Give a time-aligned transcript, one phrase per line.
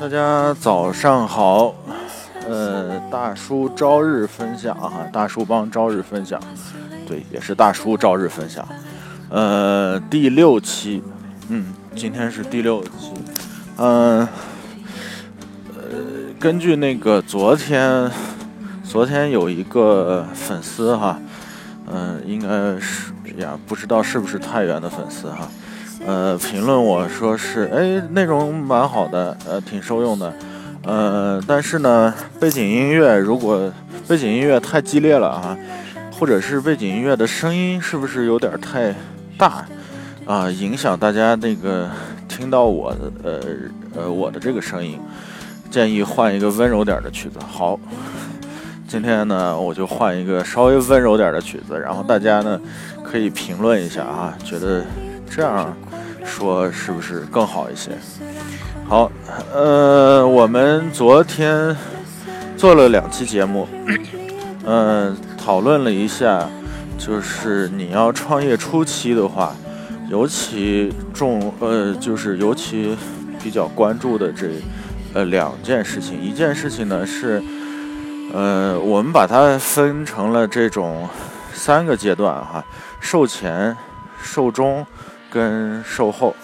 [0.00, 1.74] 大家早上好，
[2.48, 6.40] 呃，大叔朝日分享哈，大叔帮朝日分享，
[7.06, 8.66] 对，也是大叔朝日分享，
[9.28, 11.02] 呃，第六期，
[11.48, 13.12] 嗯，今天是第六期，
[13.76, 14.26] 嗯，
[15.76, 15.82] 呃，
[16.38, 18.10] 根据那个昨天，
[18.82, 21.20] 昨天有一个粉丝哈，
[21.92, 22.48] 嗯，应该
[22.80, 25.48] 是呀，不知道是不是太原的粉丝哈。
[26.06, 30.32] 呃，评论我说是，哎，内容蛮好的，呃，挺受用的，
[30.84, 33.70] 呃，但是呢，背景音乐如果
[34.08, 35.56] 背景音乐太激烈了啊，
[36.10, 38.94] 或者是背景音乐的声音是不是有点太
[39.36, 39.66] 大
[40.24, 41.90] 啊，影响大家那个
[42.28, 43.40] 听到我，呃
[43.94, 44.98] 呃，我的这个声音，
[45.70, 47.38] 建议换一个温柔点的曲子。
[47.46, 47.78] 好，
[48.90, 52.60] 今天呢，我就换一个稍微温柔点的曲子，然后大家呢
[53.04, 54.84] 可以评论一下啊，觉得
[55.30, 55.72] 这样。
[56.24, 57.92] 说是不是更好一些？
[58.86, 59.10] 好，
[59.54, 61.74] 呃，我们昨天
[62.56, 63.66] 做了两期节目，
[64.64, 66.48] 嗯，讨论了一下，
[66.98, 69.54] 就是你要创业初期的话，
[70.08, 72.96] 尤其重，呃，就是尤其
[73.42, 74.48] 比较关注的这，
[75.14, 76.20] 呃，两件事情。
[76.20, 77.42] 一件事情呢是，
[78.32, 81.08] 呃，我们把它分成了这种
[81.52, 82.64] 三个阶段哈，
[83.00, 83.76] 售前、
[84.22, 84.86] 售中。
[85.32, 86.34] 跟售后，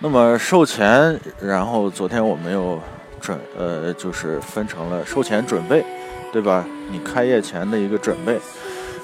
[0.00, 2.78] 那么售前，然后昨天我们又
[3.22, 5.82] 准呃，就是分成了售前准备，
[6.30, 6.62] 对吧？
[6.90, 8.38] 你开业前的一个准备，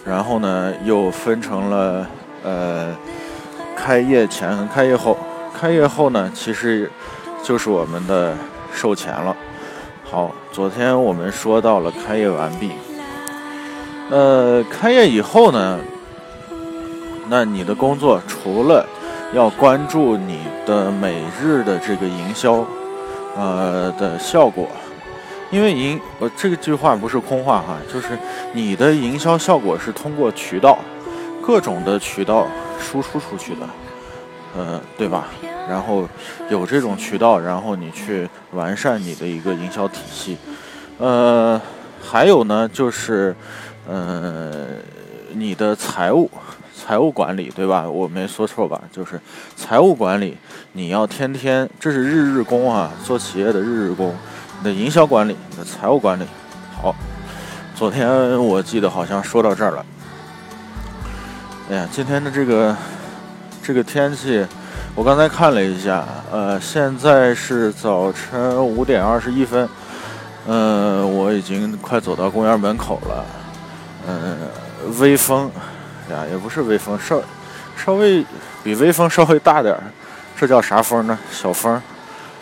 [0.05, 2.07] 然后呢又分成了
[2.43, 2.95] 呃，
[3.75, 5.17] 开业前和开业后。
[5.59, 6.91] 开业后呢，其实
[7.43, 8.37] 就是我们的
[8.75, 9.35] 售前了。
[10.15, 12.71] 好，昨天我们说到了开业完毕，
[14.11, 15.81] 呃，开业以后呢？
[17.29, 18.87] 那你的工作除了
[19.33, 22.65] 要关注你的每日的这个营销，
[23.37, 24.69] 呃的效果，
[25.51, 28.17] 因为营呃这个句话不是空话哈，就是
[28.53, 30.79] 你的营销效果是通过渠道，
[31.43, 32.47] 各种的渠道
[32.79, 33.69] 输出出去的，
[34.57, 35.25] 呃对吧？
[35.69, 36.09] 然后
[36.51, 40.37] 有这种渠道，然后你去完善你的一个营销体系，
[40.99, 41.61] 呃
[42.03, 43.35] 还有呢就是
[43.89, 44.67] 呃
[45.33, 46.31] 你的财务。
[46.77, 47.89] 财务管理对吧？
[47.89, 48.79] 我没说错吧？
[48.93, 49.19] 就是
[49.57, 50.37] 财务管理，
[50.73, 54.15] 你要天天，这是日日工啊，做企业的日日工。
[54.59, 56.27] 你的营销管理，你的财务管理，
[56.77, 56.95] 好。
[57.75, 58.07] 昨天
[58.39, 59.87] 我记得好像说到这儿了。
[61.71, 62.77] 哎呀，今天的这个
[63.63, 64.45] 这个天气，
[64.97, 69.69] 我刚才看了一下，呃，现在是早晨五点二十一分，
[70.47, 73.27] 嗯，我已经快走到公园门口了，
[74.07, 74.39] 嗯，
[75.01, 75.51] 微风。
[76.11, 77.21] 呀，也不是微风，稍
[77.77, 78.25] 稍微
[78.63, 79.83] 比微风稍微大点儿，
[80.37, 81.19] 这叫啥风呢？
[81.31, 81.81] 小风，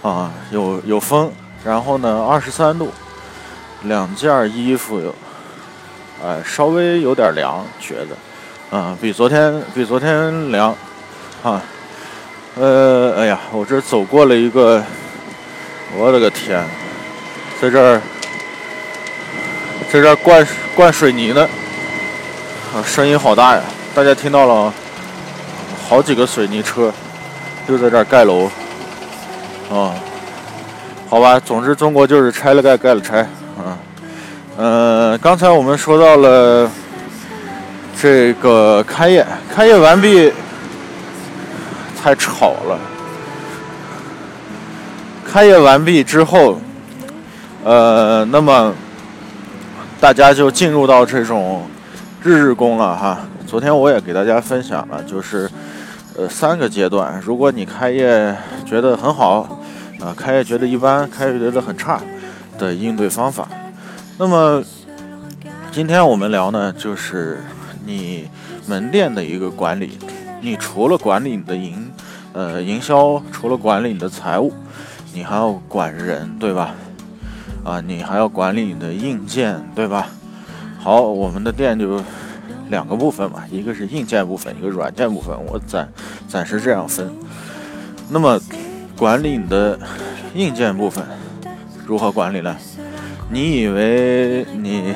[0.03, 1.31] 啊，有有风，
[1.65, 2.91] 然后呢，二十三度，
[3.85, 5.15] 两件衣服有，
[6.23, 10.75] 哎，稍微有点凉，觉得，啊，比昨天比昨天凉，
[11.45, 11.62] 啊，
[12.55, 14.83] 呃，哎呀，我这走过了一个，
[15.97, 16.63] 我的个天，
[17.59, 17.99] 在这儿，
[19.91, 20.47] 在这儿灌
[20.77, 21.49] 灌水泥呢。
[22.75, 23.62] 啊，声音好大呀！
[23.95, 24.73] 大家听到了？
[25.89, 26.93] 好几个水泥车
[27.67, 28.45] 就在这儿盖楼。
[29.71, 29.95] 啊，
[31.09, 33.21] 好吧，总之中国就是拆了盖，盖了拆。
[33.57, 33.79] 啊，
[34.59, 36.71] 嗯，刚才我们说到了
[37.99, 40.31] 这个开业，开业完毕，
[42.03, 42.79] 太吵了。
[45.25, 46.61] 开业完毕之后，
[47.63, 48.75] 呃，那么
[50.01, 51.62] 大家就进入到这种。
[52.25, 53.19] 日日工了哈，
[53.49, 55.51] 昨天我也给大家分享了，就是，
[56.17, 57.21] 呃，三个阶段。
[57.21, 58.33] 如果你开业
[58.65, 59.59] 觉得很好，
[59.99, 62.01] 啊，开业觉得一般，开业觉得很差
[62.57, 63.49] 的应对方法。
[64.19, 64.62] 那么，
[65.73, 67.43] 今天我们聊呢，就是
[67.85, 68.29] 你
[68.69, 69.99] 门店的一个管理。
[70.41, 71.91] 你除了管理你的营，
[72.32, 74.52] 呃，营销，除了管理你的财务，
[75.12, 76.75] 你还要管人，对吧？
[77.64, 80.08] 啊，你还要管理你的硬件，对吧？
[80.79, 82.02] 好，我们的店就
[82.70, 85.88] 两个部分嘛，一个是硬件部分，一个软件部分，我暂
[86.26, 87.08] 暂时这样分。
[88.08, 88.40] 那么
[88.96, 89.78] 管理你的
[90.35, 91.05] 硬件部分
[91.87, 92.56] 如何管理呢？
[93.31, 94.94] 你以为你，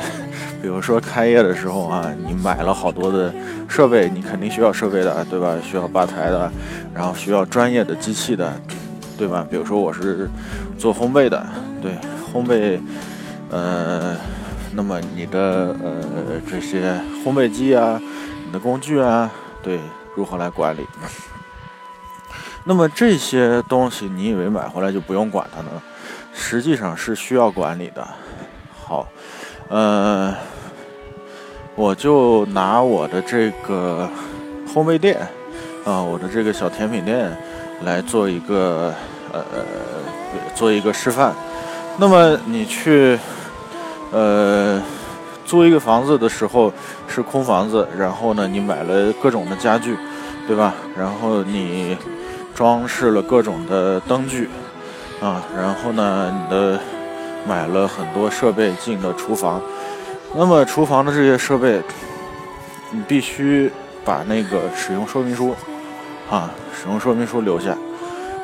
[0.67, 3.33] 比如说开业的时候啊，你买了好多的
[3.69, 5.55] 设备，你肯定需要设备的，对吧？
[5.63, 6.51] 需要吧台的，
[6.93, 8.53] 然后需要专业的机器的，
[9.17, 9.47] 对吧？
[9.49, 10.29] 比如说我是
[10.77, 11.47] 做烘焙的，
[11.81, 11.93] 对，
[12.33, 12.81] 烘焙，
[13.49, 14.17] 呃。
[14.73, 18.03] 那么你的呃这些烘焙机啊，
[18.45, 19.31] 你的工具啊，
[19.63, 19.79] 对，
[20.17, 20.85] 如何来管理。
[22.67, 25.71] 那么这些东西，你以为买回来就不用管它呢？
[26.35, 28.05] 实际上是需要管理的。
[28.85, 29.09] 好，
[29.69, 30.35] 呃，
[31.77, 34.09] 我就拿我的这个
[34.67, 35.17] 烘焙店
[35.85, 37.31] 啊，我的这个小甜品店
[37.85, 38.93] 来做一个
[39.33, 39.45] 呃
[40.55, 41.33] 做一个示范。
[41.99, 43.17] 那么你去
[44.11, 44.83] 呃
[45.45, 46.73] 租一个房子的时候
[47.07, 49.97] 是空房子，然后呢，你买了各种的家具，
[50.49, 50.75] 对吧？
[50.99, 51.97] 然后你。
[52.57, 54.49] 装饰了各种的灯具，
[55.21, 56.81] 啊，然后呢，你的
[57.47, 59.61] 买了很多设备进了厨房，
[60.35, 61.81] 那么厨房的这些设备，
[62.91, 63.71] 你必须
[64.05, 65.55] 把那个使用说明书，
[66.31, 67.77] 啊，使用说明书留下，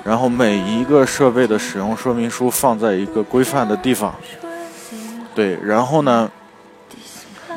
[0.05, 4.15] 然后每一个设备的使用说明书放在一个规范的地方，
[5.35, 6.31] 对，然后呢，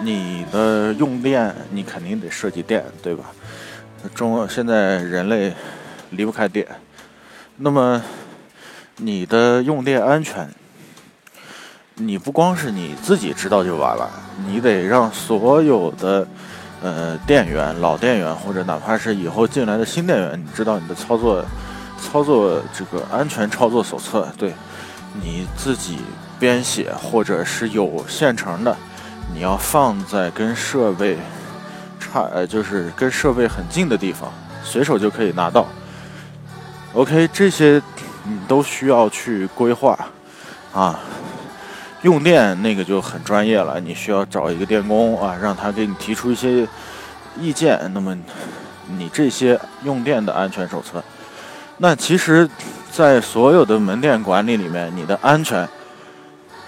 [0.01, 3.25] 你的用电你肯定得设计电，对吧？
[4.13, 5.54] 中现在人类。
[6.12, 6.66] 离不开电，
[7.57, 8.01] 那么
[8.98, 10.48] 你的用电安全，
[11.97, 14.09] 你不光是你自己知道就完了，
[14.45, 16.27] 你得让所有的
[16.81, 21.45] 呃店员、老店员或者哪怕是以后进来的新店员，你知道你的操作
[22.01, 24.53] 操作这个安全操作手册，对
[25.21, 26.00] 你自己
[26.38, 28.75] 编写或者是有现成的，
[29.33, 31.18] 你要放在跟设备
[31.98, 34.30] 差呃就是跟设备很近的地方，
[34.65, 35.65] 随手就可以拿到。
[36.94, 37.81] OK，这些
[38.25, 39.98] 你都需要去规划
[40.74, 41.00] 啊。
[42.05, 46.67] 用电那个就很专业了，你需要找一个电工啊，让他给你提出一些
[47.41, 47.79] 意见。
[47.95, 48.15] 那么
[48.95, 51.03] 你这些用电的安全手册，
[51.79, 52.47] 那其实，
[52.91, 55.67] 在所有的门店管理里面，你的安全，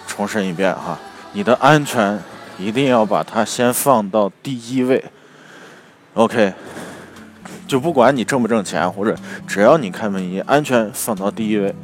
[0.07, 0.97] 重申一遍哈，
[1.33, 2.19] 你的安全
[2.57, 5.05] 一定要把它先放到第一位。
[6.15, 6.51] OK。
[7.67, 11.75] 就不管你挣不挣钱，或者只要你开门营业，安全放到第一位。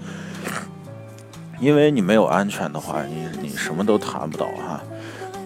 [1.63, 4.81] 因为你没有安全的话，你你什么都谈不到哈。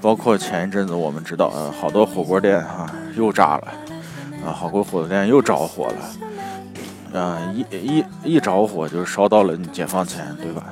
[0.01, 3.67] 包括前一阵子我们知道，呃，好多火锅店哈又炸了，
[4.43, 5.87] 啊，好多火锅店又着火
[7.13, 10.63] 了，啊，一一一着火就烧到了你解放前，对吧？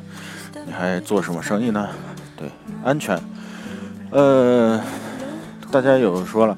[0.65, 1.87] 你还做什么生意呢？
[2.35, 2.49] 对，
[2.83, 3.19] 安全，
[4.09, 4.81] 呃，
[5.71, 6.57] 大家有说了。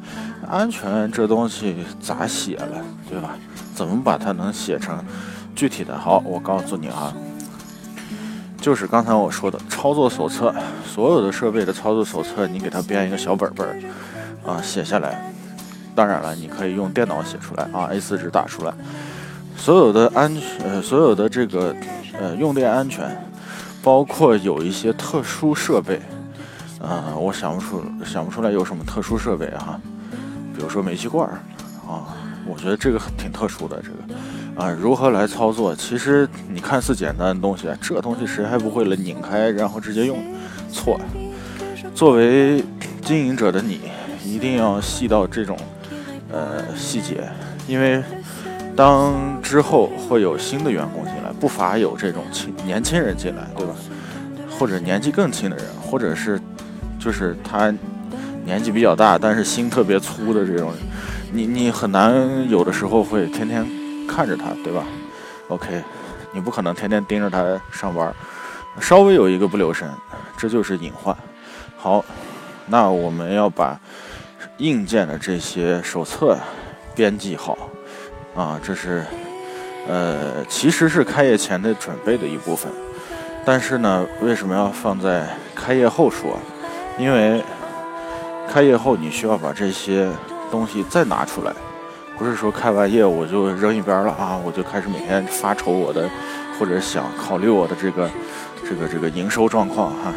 [0.50, 3.36] 安全这东西咋写了，对吧？
[3.76, 5.04] 怎么把它能写成
[5.54, 5.98] 具体的？
[5.98, 7.14] 好，我告诉你啊，
[8.68, 10.54] 就是刚才我说的操作手册，
[10.86, 13.80] 所有的设备的操作手册，你给它编一个小本本儿
[14.46, 15.32] 啊，写下来。
[15.96, 18.74] 当然了，你可以用电脑写出来啊，A4 纸打出来。
[19.56, 21.74] 所有的安全，呃所有的这个
[22.20, 23.10] 呃用电安全，
[23.82, 26.02] 包括有一些特殊设备
[26.82, 29.80] 啊，我想不出想不出来有什么特殊设备哈。
[30.54, 31.40] 比如说煤气罐儿
[31.90, 32.14] 啊，
[32.46, 33.82] 我觉得这个挺特殊的。
[33.82, 34.14] 这个
[34.58, 35.76] 啊，如何来操作？
[35.76, 38.96] 其实你看似简单的东西，这东西谁还不会了？
[38.96, 40.18] 拧开然后直接用，
[40.72, 41.00] 错。
[41.94, 42.64] 作为
[43.02, 43.82] 经营者的你，
[44.26, 45.56] 一定要细到这种
[46.32, 47.30] 呃细节，
[47.68, 48.04] 因为
[48.76, 53.76] 当之后会有新的员工进来，不乏有这种轻年轻人进来，对吧？
[54.58, 56.40] 或者年纪更轻的人，或者是
[57.00, 57.74] 就是他。
[58.46, 60.72] 年纪比较大，但是心特别粗的这种，
[61.34, 63.62] 你你很难有的时候会天天
[64.08, 64.84] 看着他，对吧
[65.50, 65.84] ？OK，
[66.32, 68.14] 你不可能天天盯着他上班，
[68.80, 69.88] 稍微有一个不留神，
[70.38, 71.16] 这就是隐患。
[71.76, 72.04] 好，
[72.66, 73.80] 那我们要把
[74.58, 76.38] 硬件的这些手册
[76.96, 77.58] 编辑好
[78.36, 79.04] 啊，这是
[79.88, 82.72] 呃，其实是开业前的准备的一部分，
[83.46, 86.40] 但是呢，为什么要放在开业后说？
[86.98, 87.44] 因为。
[88.50, 90.10] 开业后，你需要把这些
[90.50, 91.52] 东西再拿出来，
[92.18, 96.10] 不是说开完业我就扔一边了啊，我就开始每天发愁我的，
[96.60, 98.10] 或者想考虑我的这个
[98.68, 100.14] 这个这个营收状况哈。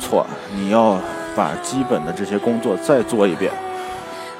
[0.00, 0.98] 错，你要
[1.34, 3.52] 把基本的这些工作再做一遍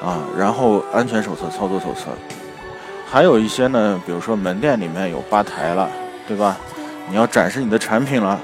[0.03, 2.11] 啊，然后安全手册、操作手册，
[3.09, 5.89] 还有一些呢，比如说门店里面有吧台了，
[6.27, 6.57] 对吧？
[7.09, 8.39] 你要展示你的产品了，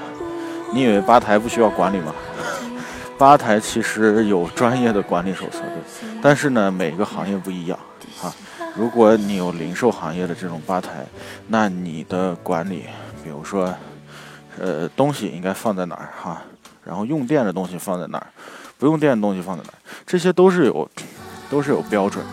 [0.73, 2.13] 你以为吧台不需要管理吗？
[3.17, 7.79] 吧台其实有专业的管理手册的，但是呢，每个行业不一样
[8.19, 8.33] 哈。
[8.75, 11.05] 如果你有零售行业的这种吧台，
[11.47, 12.85] 那你的管理，
[13.23, 13.73] 比如说，
[14.59, 16.41] 呃，东西应该放在哪儿哈，
[16.83, 18.27] 然后用电的东西放在哪儿，
[18.77, 20.89] 不用电的东西放在哪儿，这些都是有，
[21.49, 22.31] 都是有标准的。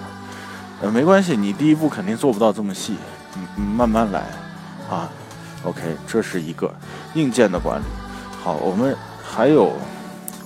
[0.82, 2.96] 呃，没关系，你第一步肯定做不到这么细，
[3.36, 4.26] 嗯，慢慢来
[4.90, 5.08] 啊。
[5.64, 6.74] OK，这是一个
[7.14, 7.84] 硬件的管理。
[8.42, 9.72] 好，我们还有。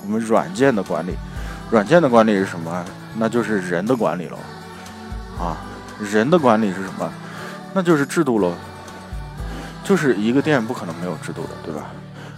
[0.01, 1.15] 我们软件的管理，
[1.71, 2.83] 软件的管理是什么？
[3.19, 4.39] 那就是人的管理了，
[5.39, 5.57] 啊，
[6.01, 7.13] 人的管理是什么？
[7.75, 8.53] 那就是制度喽。
[9.85, 11.87] 就是一个店不可能没有制度的，对吧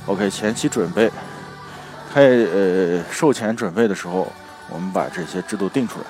[0.07, 1.11] ？OK，前期准备，
[2.13, 4.31] 开呃售前准备的时候，
[4.69, 6.07] 我们把这些制度定出来。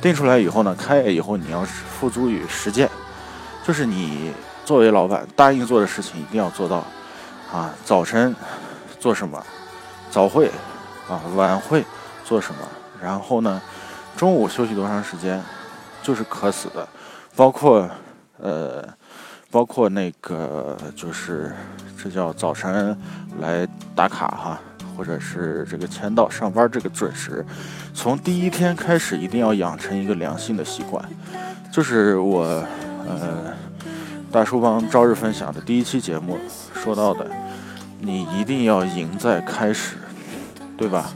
[0.00, 2.88] 定出来以后呢，开业以后你要付诸于实践，
[3.64, 4.32] 就是你
[4.64, 6.84] 作为老板答应做的事情一定要做到。
[7.52, 8.34] 啊，早晨
[9.00, 9.42] 做什么？
[10.10, 10.48] 早会
[11.08, 11.84] 啊，晚会
[12.24, 12.60] 做什么？
[13.02, 13.60] 然后呢，
[14.16, 15.42] 中午休息多长时间？
[16.04, 16.86] 就是渴死的，
[17.34, 17.88] 包括
[18.38, 18.86] 呃，
[19.50, 21.50] 包括那个就是
[21.96, 22.94] 这叫早晨
[23.40, 24.60] 来打卡哈，
[24.94, 27.42] 或者是这个签到上班这个准时，
[27.94, 31.02] 从第一天开始一定要养成一个良性的习惯，
[31.72, 32.42] 就是我
[33.08, 33.54] 呃
[34.30, 36.38] 大叔帮朝日分享的第一期节目
[36.74, 37.26] 说到的，
[37.98, 39.96] 你一定要赢在开始，
[40.76, 41.10] 对吧？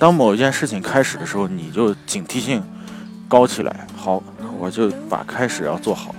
[0.00, 2.60] 当某一件事情开始的时候，你就警惕性
[3.28, 3.86] 高起来。
[4.02, 4.22] 好，
[4.58, 6.14] 我就把开始要做好，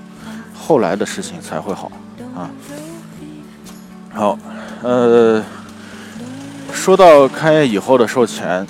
[0.53, 1.91] 后来的事情才会好
[2.35, 2.47] 啊。
[4.13, 4.37] 好，
[4.83, 5.43] 呃，
[6.71, 8.67] 说到开业以后的售前，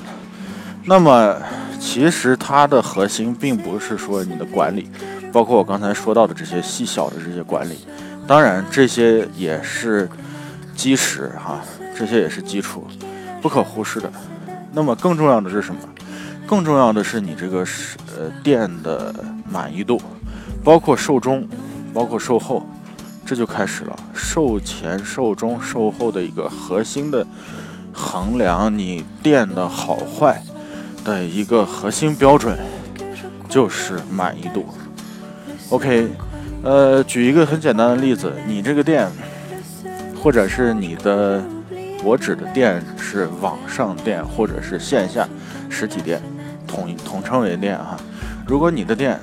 [0.85, 1.35] 那么
[1.77, 4.89] 其实它的核心并不是说你的管理，
[5.33, 7.79] 包括我刚才说到的这些细小的这些管理，
[8.25, 10.09] 当然这些也是
[10.73, 11.59] 基石哈，
[11.97, 12.87] 这些也是基础，
[13.41, 14.09] 不可忽视的。
[14.71, 15.81] 那么更重要的是什么？
[16.51, 19.15] 更重要的是你这个是呃店的
[19.49, 20.01] 满意度，
[20.65, 21.47] 包括售中，
[21.93, 22.67] 包括售后，
[23.25, 23.95] 这就开始了。
[24.13, 27.25] 售前、售中、售后的一个核心的
[27.93, 30.43] 衡量你店的好坏
[31.05, 32.59] 的一个核心标准，
[33.47, 34.65] 就是满意度。
[35.69, 36.09] OK，
[36.63, 39.09] 呃，举一个很简单的例子，你这个店，
[40.21, 41.41] 或者是你的，
[42.03, 45.25] 我指的店是网上店或者是线下
[45.69, 46.21] 实体店。
[46.71, 47.97] 统统称为店哈，
[48.47, 49.19] 如果你的店，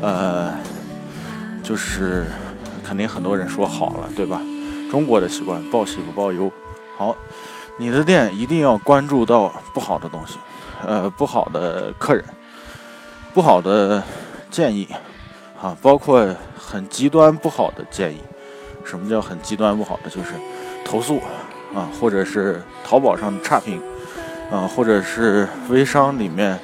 [0.00, 0.54] 呃，
[1.64, 2.26] 就是
[2.84, 4.40] 肯定很多人说好了，对吧？
[4.88, 6.50] 中国的习惯报喜不报忧。
[6.96, 7.16] 好，
[7.76, 10.38] 你的店一定要关注到不好的东西，
[10.86, 12.24] 呃，不好的客人，
[13.34, 14.00] 不好的
[14.48, 14.88] 建议，
[15.60, 16.24] 啊，包括
[16.56, 18.18] 很极端不好的建议。
[18.84, 20.08] 什么叫很极端不好的？
[20.08, 20.32] 就是
[20.84, 21.20] 投诉
[21.74, 23.82] 啊，或者是淘宝上差评。
[24.50, 26.58] 啊，或者是微商里面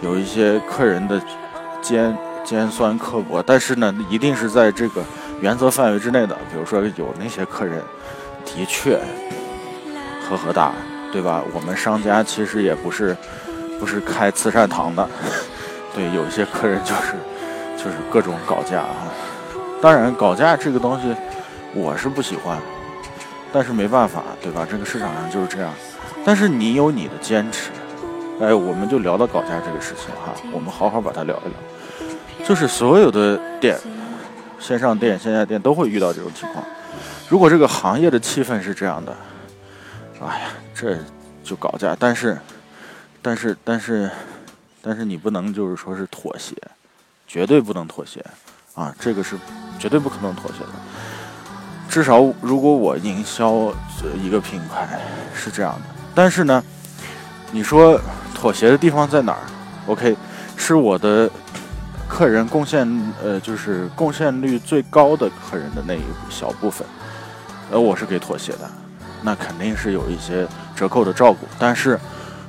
[0.00, 1.20] 有一些客人的
[1.82, 5.02] 尖尖酸刻薄，但是呢，一定是在这个
[5.40, 6.34] 原则范围之内的。
[6.50, 7.82] 比如说有那些客人
[8.44, 8.98] 的确
[10.28, 10.72] 呵呵大，
[11.12, 11.42] 对吧？
[11.52, 13.16] 我们商家其实也不是
[13.80, 15.08] 不是开慈善堂的，
[15.94, 17.14] 对，有一些客人就是
[17.76, 19.10] 就是各种搞价啊。
[19.82, 21.14] 当然，搞价这个东西
[21.74, 22.56] 我是不喜欢，
[23.54, 24.66] 但是没办法，对吧？
[24.68, 25.72] 这个市场上就是这样。
[26.24, 27.70] 但是你有你的坚持，
[28.40, 32.48] 哎，我们就聊到搞价这个事情哈，我们好好把它聊一聊。
[32.48, 33.78] 就是所有的店，
[34.58, 36.64] 线上店、线下店都会遇到这种情况。
[37.28, 39.16] 如果这个行业的气氛是这样的，
[40.20, 40.98] 哎呀，这
[41.44, 41.96] 就搞价。
[41.96, 42.36] 但是，
[43.22, 44.10] 但是，但是，
[44.82, 46.56] 但是你不能就是说是妥协，
[47.28, 48.20] 绝对不能妥协
[48.74, 48.92] 啊！
[48.98, 49.36] 这个是
[49.78, 50.70] 绝对不可能妥协的。
[51.94, 53.72] 至少如果我营销
[54.20, 54.98] 一个品牌
[55.32, 55.82] 是这样的。
[56.12, 56.60] 但是呢，
[57.52, 57.96] 你说
[58.34, 59.38] 妥协的地方在哪儿
[59.86, 60.16] ？OK，
[60.56, 61.30] 是我的
[62.08, 62.84] 客人贡献，
[63.22, 66.84] 呃，就是贡献率最高的客人的那一小部分，
[67.70, 68.68] 呃，我是给妥协的，
[69.22, 71.46] 那肯定是有一些折扣的照顾。
[71.60, 71.96] 但是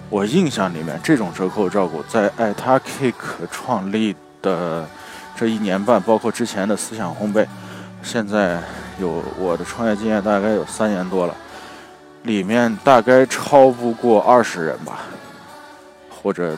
[0.10, 3.14] 我印象里面，这种折扣照顾在爱他 Cake
[3.52, 4.88] 创立的
[5.36, 7.46] 这一年半，包括之前的思想烘焙，
[8.02, 8.60] 现在
[9.00, 11.36] 有我的创业经验大概有三年多了。
[12.24, 15.02] 里面大概超不过二十人吧，
[16.10, 16.58] 或者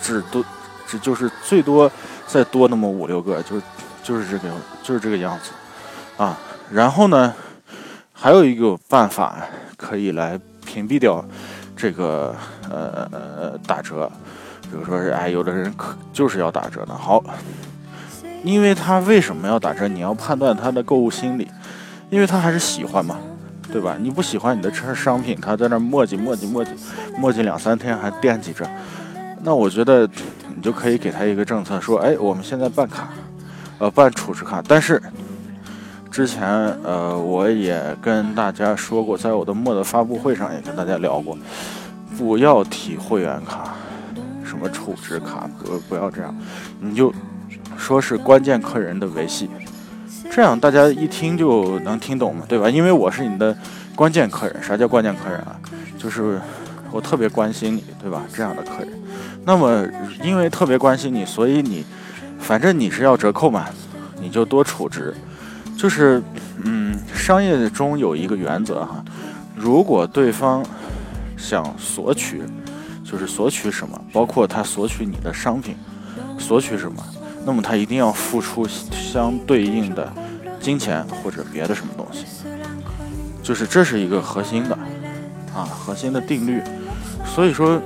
[0.00, 0.44] 只多，
[0.86, 1.90] 只就是最多
[2.24, 3.60] 再多那么五六个，就
[4.00, 4.48] 就是这个
[4.80, 5.50] 就是这个样子
[6.22, 6.38] 啊。
[6.70, 7.34] 然后呢，
[8.12, 9.38] 还有一个办法
[9.76, 11.24] 可以来屏蔽掉
[11.76, 12.32] 这个
[12.70, 14.08] 呃打折，
[14.62, 16.94] 比如说是哎，有的人可就是要打折的。
[16.94, 17.20] 好，
[18.44, 19.88] 因为他为什么要打折？
[19.88, 21.50] 你要判断他的购物心理，
[22.12, 23.18] 因为他还是喜欢嘛。
[23.72, 23.96] 对吧？
[23.98, 26.68] 你不喜欢你的车商品，他在那磨叽磨叽磨叽
[27.16, 28.68] 磨叽两三天还惦记着，
[29.42, 30.06] 那我觉得
[30.54, 33.08] 你就可以给他一个政策，说，哎，我们现在办卡，
[33.78, 34.62] 呃，办储值卡。
[34.68, 35.02] 但是
[36.10, 36.46] 之前
[36.82, 41.38] 呃我也跟大家说过，在我的墨的发布会上也跟大家聊过，
[42.18, 43.74] 不要提会员卡，
[44.44, 46.36] 什么储值卡，不不要这样，
[46.78, 47.10] 你就
[47.78, 49.48] 说是关键客人的维系。
[50.34, 52.70] 这样大家一听就能听懂嘛，对吧？
[52.70, 53.54] 因为我是你的
[53.94, 54.62] 关键客人。
[54.62, 55.60] 啥叫关键客人啊？
[55.98, 56.40] 就是
[56.90, 58.22] 我特别关心你，对吧？
[58.32, 58.88] 这样的客人。
[59.44, 59.86] 那么
[60.24, 61.84] 因为特别关心你，所以你
[62.40, 63.66] 反正你是要折扣嘛，
[64.22, 65.14] 你就多储值。
[65.76, 66.22] 就是，
[66.64, 69.04] 嗯，商业中有一个原则哈，
[69.54, 70.64] 如果对方
[71.36, 72.42] 想索取，
[73.04, 75.76] 就是索取什么，包括他索取你的商品，
[76.38, 77.04] 索取什么，
[77.44, 80.10] 那么他一定要付出相对应的
[80.62, 82.24] 金钱或者别的什么东西，
[83.42, 84.74] 就是这是一个核心的
[85.54, 86.62] 啊，核心的定律。
[87.26, 87.78] 所以说，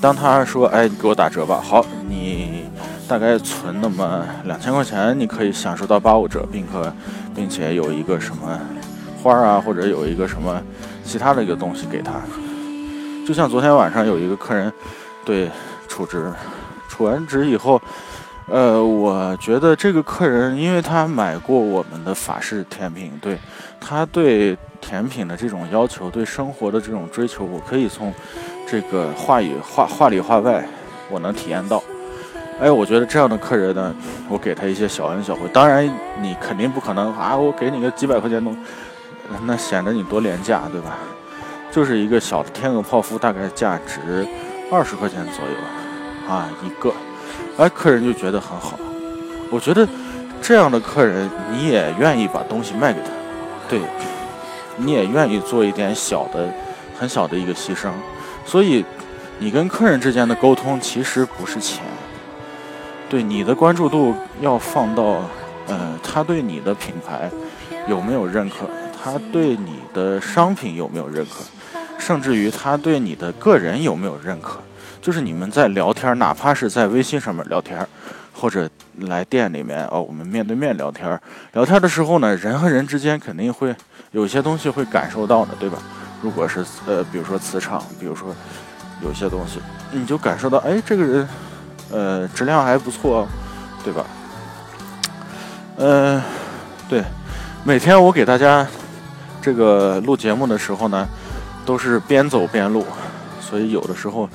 [0.00, 2.64] 当他说，哎，你给我打折吧，好，你。
[3.08, 6.94] 大概存那么两千块钱，你可以享受到八五折，并可，
[7.34, 8.56] 并且有一个什么
[9.20, 10.62] 花啊，或者有一个什么
[11.04, 12.12] 其他的一个东西给他。
[13.26, 14.72] 就像昨天晚上有一个客人，
[15.24, 15.50] 对，
[15.88, 16.32] 储值，
[16.88, 17.82] 储完值以后，
[18.50, 23.38] 呃，我觉得这个客人，因为他买过我们的法式甜品，对
[23.80, 28.12] 他对甜品的这种要求，对生活的这种追求，我可以从
[28.66, 30.66] 这个话语话话里话外，
[31.08, 31.80] 我能体验到。
[32.60, 33.94] 哎，我觉得这样的客人呢，
[34.28, 35.42] 我给他一些小恩小惠。
[35.52, 35.88] 当然，
[36.20, 38.56] 你肯定不可能啊，我给你个几百块钱东，
[39.46, 40.98] 那显得你多廉价，对吧？
[41.70, 44.26] 就是一个小的天鹅泡芙，大概价值
[44.72, 46.92] 二十块钱左右啊一个。
[47.60, 48.80] 哎，客人就觉得很好。
[49.50, 49.86] 我觉得
[50.40, 53.10] 这样的客人，你也愿意把东西卖给他，
[53.68, 53.78] 对，
[54.78, 56.48] 你也愿意做一点小的、
[56.98, 57.90] 很小的一个牺牲。
[58.46, 58.82] 所以，
[59.38, 61.84] 你跟客人之间的沟通其实不是钱。
[63.10, 65.20] 对你的关注度要放到，
[65.66, 67.30] 呃，他对你的品牌
[67.86, 68.66] 有没有认可？
[69.04, 71.44] 他对你的商品有没有认可？
[71.98, 74.60] 甚至于他对你的个人有没有认可？
[75.00, 77.86] 就是你们在聊天，哪怕是在微信上面聊天，
[78.32, 81.18] 或者来店里面哦，我们面对面聊天，
[81.52, 83.74] 聊天的时候呢，人和人之间肯定会
[84.12, 85.78] 有些东西会感受到的，对吧？
[86.22, 88.34] 如果是呃，比如说磁场，比如说
[89.02, 91.28] 有些东西，你就感受到，哎，这个人。
[91.92, 93.26] 呃，质量还不错，
[93.82, 94.06] 对吧？
[95.76, 96.22] 嗯，
[96.88, 97.02] 对，
[97.64, 98.64] 每天我给大家
[99.42, 101.04] 这个录节目的时候呢，
[101.66, 102.86] 都是边走边录，
[103.40, 104.28] 所以有的时候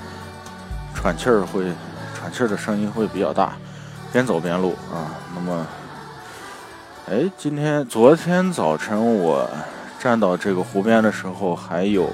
[1.06, 1.72] 喘气儿会
[2.16, 3.54] 喘气儿的声音会比较大，
[4.12, 5.14] 边走边录啊。
[5.36, 5.68] 那么，
[7.08, 9.48] 哎，今天昨天早晨我
[10.00, 12.10] 站到这个湖边的时候还有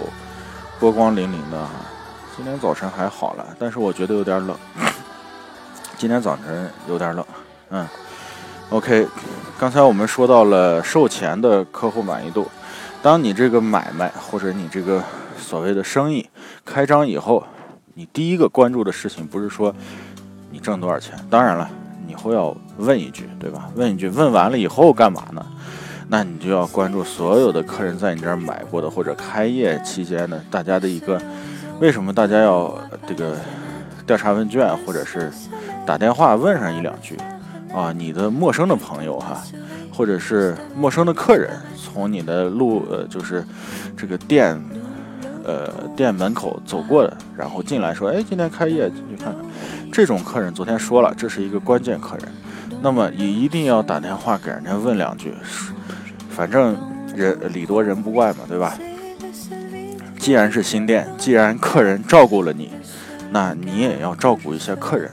[0.78, 1.66] 波光粼粼的，
[2.36, 4.54] 今天早晨还好了，但是我觉得有点冷。
[5.98, 7.26] 今天早晨有点冷，
[7.70, 7.88] 嗯
[8.72, 9.08] ，OK，
[9.58, 12.46] 刚才我们说到了售前的客户满意度。
[13.02, 15.02] 当你这个买卖或者你这个
[15.38, 16.30] 所谓的生意
[16.66, 17.42] 开张以后，
[17.94, 19.74] 你第一个关注的事情不是说
[20.52, 21.70] 你挣多少钱，当然了，
[22.08, 23.70] 你会要问一句，对吧？
[23.76, 25.46] 问一句，问完了以后干嘛呢？
[26.08, 31.22] 那你就要关注所有的客人在你这儿买过的或者开业期间的大家的一个
[31.80, 32.78] 为什么大家要
[33.08, 33.38] 这个
[34.06, 35.32] 调查问卷或者是。
[35.84, 37.18] 打电话问上一两句，
[37.74, 39.42] 啊，你的陌生的朋友哈，
[39.92, 43.44] 或者是陌生的客人，从你的路呃，就是
[43.98, 44.56] 这个店，
[45.44, 49.44] 呃，店门口走过的，然后进来说，哎，今天开业，进去看看。
[49.92, 52.28] 这种客人昨天说了，这是一个关键客人，
[52.82, 55.34] 那么你一定要打电话给人家问两句，
[56.30, 56.78] 反正
[57.16, 58.78] 人礼多人不怪嘛，对吧？
[60.18, 62.70] 既然是新店，既然客人照顾了你，
[63.32, 65.10] 那你也要照顾一下客人。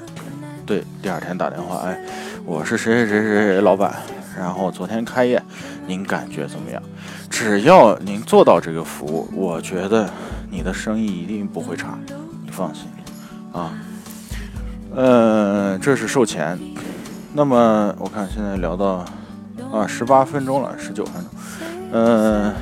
[0.67, 1.99] 对，第二天打电话，哎，
[2.45, 3.97] 我是谁谁谁谁谁老板，
[4.39, 5.43] 然后昨天开业，
[5.87, 6.81] 您感觉怎么样？
[7.29, 10.09] 只要您做到这个服务，我觉得
[10.49, 11.99] 你的生意一定不会差，
[12.45, 12.85] 你放心
[13.53, 13.73] 啊。
[14.95, 16.59] 嗯，这是售前，
[17.33, 19.05] 那么我看现在聊到
[19.73, 21.25] 啊十八分钟了，十九分钟。
[21.93, 22.55] 嗯，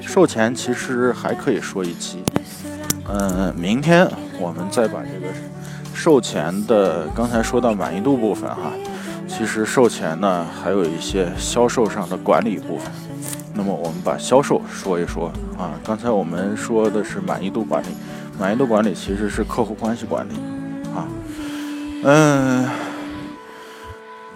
[0.00, 2.22] 售前其实还可以说一期，
[3.08, 4.06] 嗯，明天
[4.38, 5.32] 我们再把这个。
[5.92, 8.70] 售前的刚才说到满意度部分哈，
[9.26, 12.90] 其实售前呢还有一些销售上的管理部分。
[13.54, 15.72] 那么我们把销售说一说啊。
[15.84, 17.88] 刚才我们说的是满意度管理，
[18.38, 20.34] 满意度管理其实是客户关系管理
[20.94, 21.08] 啊。
[22.04, 22.68] 嗯，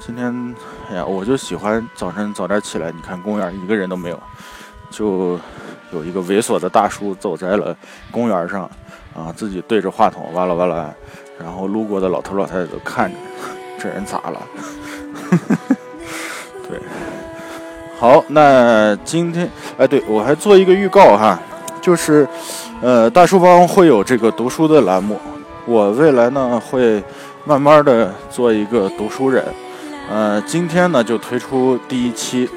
[0.00, 0.54] 今天
[0.90, 4.20] 哎呀，我就喜欢早晨早点起来，你看公园一个人都没有，
[4.90, 5.38] 就
[5.92, 7.76] 有一个猥琐的大叔走在了
[8.10, 8.68] 公园上
[9.14, 10.92] 啊，自己对着话筒哇啦哇啦。
[11.38, 13.16] 然后路过的老头老太太都看着，
[13.78, 14.40] 这人咋了？
[16.68, 16.78] 对，
[17.98, 21.38] 好，那今天，哎，对我还做一个预告哈，
[21.80, 22.26] 就是，
[22.80, 25.18] 呃，大书帮会有这个读书的栏目，
[25.66, 27.02] 我未来呢会
[27.44, 29.44] 慢慢的做一个读书人，
[30.10, 32.48] 呃，今天呢就推出第一期，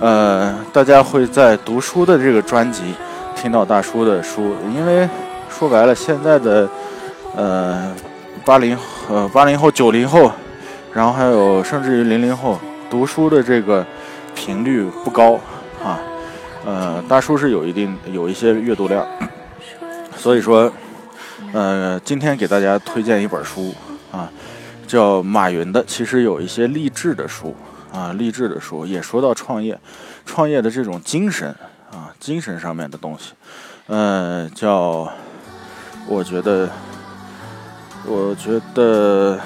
[0.00, 2.94] 呃，大家会在读书的这个专辑
[3.36, 5.08] 听到大叔的书，因为
[5.48, 6.68] 说白了，现在的。
[7.36, 7.92] 呃，
[8.44, 8.76] 八零
[9.08, 10.32] 呃八零后九零后
[10.92, 12.58] 然后还有甚至于零零后
[12.90, 13.86] 读书的这个
[14.34, 15.38] 频率不高
[15.84, 16.00] 啊。
[16.64, 19.06] 呃，大叔是有一定有一些阅读量，
[20.16, 20.70] 所以说，
[21.52, 23.72] 呃，今天给大家推荐一本书
[24.12, 24.30] 啊，
[24.86, 27.54] 叫马云的，其实有一些励志的书
[27.90, 29.78] 啊，励志的书也说到创业，
[30.26, 31.48] 创业的这种精神
[31.90, 33.32] 啊，精神上面的东西，
[33.86, 35.10] 呃，叫，
[36.06, 36.68] 我觉得，
[38.04, 39.38] 我觉得，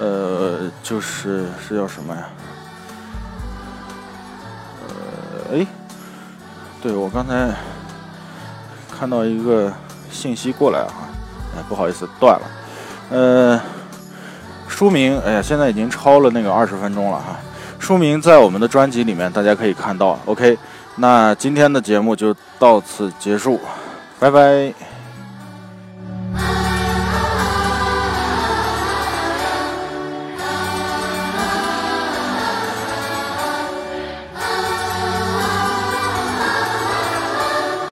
[0.00, 2.28] 呃，就是是叫什么呀？
[4.88, 5.66] 呃哎，
[6.82, 7.54] 对我刚才
[8.96, 9.72] 看到一个
[10.10, 10.92] 信息过来啊，
[11.56, 12.46] 哎，不好意思断了。
[13.10, 13.60] 呃，
[14.66, 17.36] 书名，哎呀，现在已经超了那个二十分钟了哈。
[17.78, 20.18] 书名在我们的专辑里面，大家可以看到。
[20.24, 20.58] OK，
[20.96, 23.60] 那今天的节目就到此结束，
[24.18, 24.93] 拜拜。